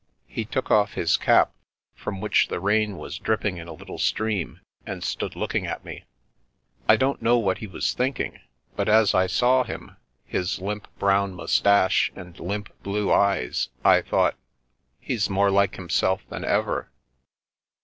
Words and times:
He 0.27 0.45
took 0.45 0.71
off 0.71 0.93
his 0.95 1.15
cap, 1.15 1.53
from 1.93 2.21
which 2.21 2.47
the 2.47 2.59
rain 2.59 2.97
was 2.97 3.19
dripping 3.19 3.57
in 3.57 3.67
a 3.67 3.73
little 3.73 3.99
stream, 3.99 4.59
and 4.83 5.03
stood 5.03 5.35
looking 5.35 5.67
at 5.67 5.85
me. 5.85 6.05
I 6.89 6.95
don't 6.97 7.21
know 7.21 7.37
what 7.37 7.59
he 7.59 7.67
was 7.67 7.93
thinking, 7.93 8.39
but 8.75 8.89
as 8.89 9.13
I 9.13 9.27
saw 9.27 9.63
him, 9.63 9.97
his 10.25 10.57
limp, 10.57 10.87
brown 10.97 11.35
moustache, 11.35 12.11
and 12.15 12.39
limp, 12.39 12.73
blue 12.81 13.13
eyes, 13.13 13.69
I 13.85 14.01
thought," 14.01 14.35
He's 14.99 15.29
more 15.29 15.51
like 15.51 15.75
himself 15.75 16.27
than 16.29 16.43
ever 16.45 16.89